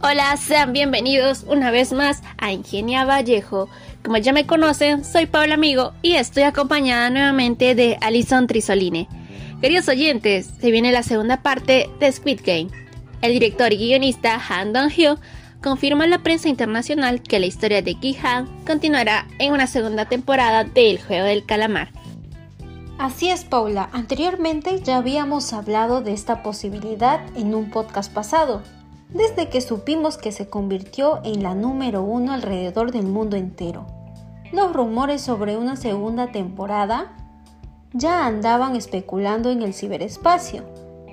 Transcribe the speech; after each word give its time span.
Hola, 0.00 0.36
sean 0.36 0.72
bienvenidos 0.72 1.44
una 1.48 1.72
vez 1.72 1.92
más 1.92 2.22
a 2.36 2.52
Ingenia 2.52 3.04
Vallejo. 3.04 3.68
Como 4.04 4.16
ya 4.18 4.32
me 4.32 4.46
conocen, 4.46 5.04
soy 5.04 5.26
Paula 5.26 5.54
Amigo 5.54 5.92
y 6.02 6.14
estoy 6.14 6.44
acompañada 6.44 7.10
nuevamente 7.10 7.74
de 7.74 7.98
Alison 8.00 8.46
Trisoline. 8.46 9.08
Queridos 9.60 9.88
oyentes, 9.88 10.52
se 10.60 10.70
viene 10.70 10.92
la 10.92 11.02
segunda 11.02 11.42
parte 11.42 11.90
de 11.98 12.12
Squid 12.12 12.42
Game. 12.46 12.68
El 13.22 13.32
director 13.32 13.72
y 13.72 13.76
guionista 13.76 14.40
Han 14.48 14.72
Dong-hyo 14.72 15.18
confirma 15.60 16.04
a 16.04 16.06
la 16.06 16.22
prensa 16.22 16.48
internacional 16.48 17.20
que 17.20 17.40
la 17.40 17.46
historia 17.46 17.82
de 17.82 17.96
Ki-han 17.96 18.46
continuará 18.64 19.26
en 19.40 19.52
una 19.52 19.66
segunda 19.66 20.04
temporada 20.04 20.62
de 20.62 20.90
El 20.90 21.02
Juego 21.02 21.24
del 21.24 21.44
Calamar. 21.44 21.90
Así 22.98 23.30
es, 23.30 23.44
Paula. 23.44 23.88
Anteriormente 23.92 24.80
ya 24.80 24.98
habíamos 24.98 25.52
hablado 25.52 26.02
de 26.02 26.12
esta 26.12 26.44
posibilidad 26.44 27.20
en 27.36 27.56
un 27.56 27.70
podcast 27.70 28.12
pasado, 28.12 28.62
desde 29.10 29.48
que 29.48 29.60
supimos 29.60 30.18
que 30.18 30.32
se 30.32 30.48
convirtió 30.48 31.20
en 31.24 31.42
la 31.42 31.54
número 31.54 32.02
uno 32.02 32.32
alrededor 32.32 32.92
del 32.92 33.06
mundo 33.06 33.36
entero. 33.36 33.86
Los 34.52 34.72
rumores 34.72 35.22
sobre 35.22 35.56
una 35.56 35.76
segunda 35.76 36.32
temporada 36.32 37.16
ya 37.92 38.26
andaban 38.26 38.76
especulando 38.76 39.50
en 39.50 39.62
el 39.62 39.74
ciberespacio 39.74 40.64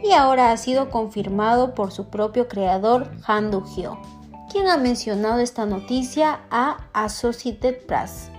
y 0.03 0.11
ahora 0.11 0.51
ha 0.51 0.57
sido 0.57 0.89
confirmado 0.89 1.73
por 1.73 1.91
su 1.91 2.09
propio 2.09 2.47
creador 2.47 3.11
Han 3.25 3.51
Do-hyo, 3.51 3.97
quien 4.51 4.67
ha 4.67 4.77
mencionado 4.77 5.39
esta 5.39 5.65
noticia 5.65 6.41
a 6.51 6.77
Associated 6.93 7.85
Press. 7.85 8.29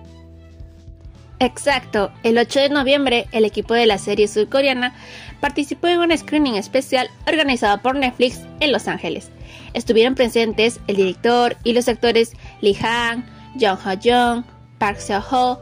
Exacto, 1.39 2.11
el 2.23 2.39
8 2.39 2.61
de 2.61 2.69
noviembre 2.71 3.27
el 3.33 3.45
equipo 3.45 3.75
de 3.75 3.85
la 3.85 3.99
serie 3.99 4.27
surcoreana 4.27 4.95
participó 5.41 5.87
en 5.89 5.99
un 5.99 6.17
screening 6.17 6.55
especial 6.55 7.11
organizado 7.27 7.83
por 7.83 7.95
Netflix 7.95 8.41
en 8.61 8.73
Los 8.73 8.89
Ángeles. 8.89 9.31
Estuvieron 9.75 10.15
presentes 10.15 10.81
el 10.87 10.97
director 10.97 11.57
y 11.63 11.75
los 11.75 11.89
actores 11.89 12.33
Lee 12.63 12.79
Han, 12.83 13.27
Jung 13.61 13.79
Ho 13.85 13.99
Jung, 14.03 14.45
Park 14.79 14.99
Seo 14.99 15.23
Ho 15.31 15.61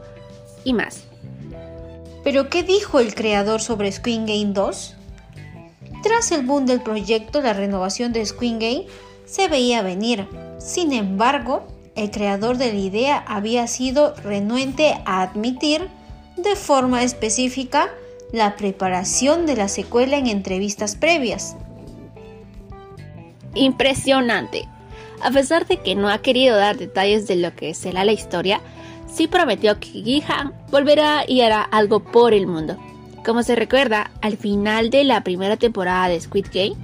y 0.63 0.71
más. 0.71 1.03
¿Pero 2.23 2.49
qué 2.49 2.63
dijo 2.63 3.01
el 3.01 3.13
creador 3.13 3.61
sobre 3.61 3.91
Squid 3.91 4.21
Game 4.21 4.53
2? 4.53 4.95
Tras 6.03 6.31
el 6.31 6.45
boom 6.45 6.65
del 6.65 6.81
proyecto, 6.81 7.41
la 7.41 7.53
renovación 7.53 8.13
de 8.13 8.25
Squid 8.25 8.53
Game 8.53 8.85
se 9.25 9.49
veía 9.49 9.81
venir. 9.81 10.25
Sin 10.57 10.93
embargo, 10.93 11.67
el 11.95 12.11
creador 12.11 12.57
de 12.57 12.73
la 12.73 12.79
idea 12.79 13.23
había 13.27 13.67
sido 13.67 14.13
renuente 14.15 14.95
a 15.05 15.21
admitir 15.21 15.87
de 16.37 16.55
forma 16.55 17.03
específica 17.03 17.89
la 18.31 18.55
preparación 18.57 19.45
de 19.45 19.55
la 19.55 19.67
secuela 19.67 20.17
en 20.17 20.27
entrevistas 20.27 20.95
previas. 20.95 21.55
Impresionante. 23.53 24.67
A 25.21 25.31
pesar 25.31 25.65
de 25.65 25.77
que 25.77 25.95
no 25.95 26.09
ha 26.09 26.17
querido 26.17 26.57
dar 26.57 26.77
detalles 26.77 27.27
de 27.27 27.37
lo 27.37 27.55
que 27.55 27.73
será 27.73 28.03
la 28.03 28.11
historia, 28.11 28.59
sí 29.11 29.27
prometió 29.27 29.79
que 29.79 29.87
Gihan 29.87 30.53
volverá 30.69 31.23
y 31.25 31.41
hará 31.41 31.61
algo 31.61 32.03
por 32.03 32.33
el 32.33 32.47
mundo. 32.47 32.77
Como 33.23 33.41
se 33.41 33.55
recuerda, 33.55 34.11
al 34.21 34.35
final 34.37 34.89
de 34.89 35.05
la 35.05 35.23
primera 35.23 35.55
temporada 35.55 36.09
de 36.09 36.19
Squid 36.19 36.47
Game, 36.53 36.75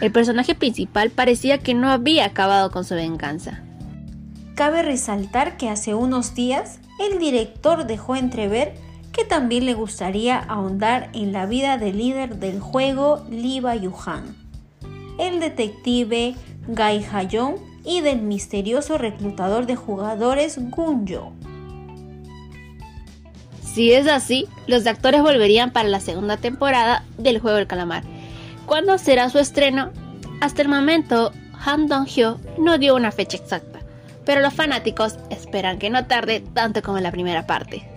el 0.00 0.12
personaje 0.12 0.54
principal 0.54 1.10
parecía 1.10 1.58
que 1.58 1.74
no 1.74 1.90
había 1.90 2.24
acabado 2.24 2.70
con 2.70 2.84
su 2.84 2.94
venganza. 2.94 3.62
Cabe 4.62 4.84
resaltar 4.84 5.56
que 5.56 5.68
hace 5.68 5.92
unos 5.92 6.36
días 6.36 6.78
el 7.00 7.18
director 7.18 7.84
dejó 7.84 8.14
entrever 8.14 8.74
que 9.10 9.24
también 9.24 9.66
le 9.66 9.74
gustaría 9.74 10.38
ahondar 10.38 11.10
en 11.14 11.32
la 11.32 11.46
vida 11.46 11.78
del 11.78 11.98
líder 11.98 12.36
del 12.36 12.60
juego 12.60 13.26
Liba 13.28 13.74
Yuhan, 13.74 14.36
el 15.18 15.40
detective 15.40 16.36
Gai 16.68 17.04
Hayong 17.12 17.56
y 17.84 18.02
del 18.02 18.22
misterioso 18.22 18.98
reclutador 18.98 19.66
de 19.66 19.74
jugadores 19.74 20.56
Gunjo. 20.70 21.32
Si 23.64 23.92
es 23.92 24.06
así, 24.06 24.46
los 24.68 24.86
actores 24.86 25.22
volverían 25.22 25.72
para 25.72 25.88
la 25.88 25.98
segunda 25.98 26.36
temporada 26.36 27.04
del 27.18 27.40
juego 27.40 27.56
del 27.56 27.66
calamar. 27.66 28.04
¿Cuándo 28.66 28.96
será 28.98 29.28
su 29.28 29.40
estreno? 29.40 29.90
Hasta 30.40 30.62
el 30.62 30.68
momento, 30.68 31.32
Han 31.66 31.88
Dong-hyo 31.88 32.38
no 32.58 32.78
dio 32.78 32.94
una 32.94 33.10
fecha 33.10 33.36
exacta 33.38 33.71
pero 34.24 34.40
los 34.40 34.54
fanáticos 34.54 35.18
esperan 35.30 35.78
que 35.78 35.90
no 35.90 36.06
tarde 36.06 36.40
tanto 36.54 36.82
como 36.82 36.98
en 36.98 37.04
la 37.04 37.12
primera 37.12 37.46
parte. 37.46 37.88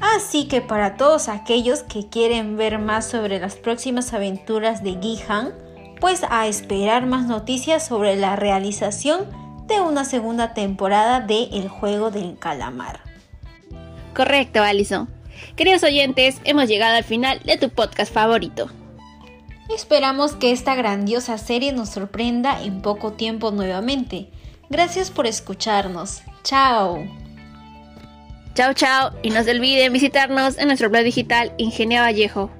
Así 0.00 0.46
que 0.46 0.60
para 0.60 0.96
todos 0.96 1.28
aquellos 1.28 1.82
que 1.82 2.08
quieren 2.08 2.56
ver 2.56 2.78
más 2.78 3.08
sobre 3.08 3.40
las 3.40 3.56
próximas 3.56 4.12
aventuras 4.14 4.82
de 4.82 4.96
Gihan, 5.00 5.52
pues 6.00 6.22
a 6.30 6.46
esperar 6.46 7.06
más 7.06 7.26
noticias 7.26 7.86
sobre 7.86 8.16
la 8.16 8.36
realización 8.36 9.26
de 9.66 9.80
una 9.80 10.04
segunda 10.04 10.54
temporada 10.54 11.20
de 11.20 11.44
El 11.52 11.68
juego 11.68 12.10
del 12.10 12.38
calamar. 12.38 13.00
Correcto, 14.14 14.62
Alison. 14.62 15.08
Queridos 15.56 15.82
oyentes, 15.82 16.40
hemos 16.44 16.68
llegado 16.68 16.96
al 16.96 17.04
final 17.04 17.40
de 17.40 17.56
tu 17.56 17.68
podcast 17.68 18.12
favorito. 18.12 18.70
Esperamos 19.74 20.34
que 20.34 20.52
esta 20.52 20.74
grandiosa 20.74 21.36
serie 21.36 21.72
nos 21.72 21.90
sorprenda 21.90 22.62
en 22.62 22.80
poco 22.80 23.12
tiempo 23.12 23.50
nuevamente. 23.50 24.30
Gracias 24.70 25.10
por 25.10 25.26
escucharnos. 25.26 26.22
Chao. 26.44 27.06
Chao, 28.54 28.72
chao. 28.74 29.12
Y 29.22 29.30
no 29.30 29.42
se 29.42 29.52
olviden 29.52 29.92
visitarnos 29.92 30.58
en 30.58 30.68
nuestro 30.68 30.90
blog 30.90 31.04
digital 31.04 31.52
Ingenia 31.58 32.02
Vallejo. 32.02 32.50